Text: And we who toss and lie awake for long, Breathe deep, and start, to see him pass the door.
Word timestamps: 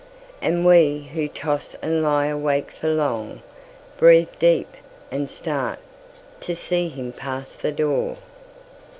And 0.41 0.65
we 0.65 1.11
who 1.13 1.27
toss 1.27 1.75
and 1.79 2.01
lie 2.01 2.25
awake 2.25 2.71
for 2.71 2.87
long, 2.87 3.43
Breathe 3.97 4.29
deep, 4.39 4.67
and 5.11 5.29
start, 5.29 5.77
to 6.39 6.55
see 6.55 6.87
him 6.89 7.11
pass 7.11 7.53
the 7.53 7.71
door. 7.71 8.17